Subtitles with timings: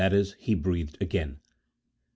[0.39, 1.33] he breathed again.
[1.33, 1.37] (3.)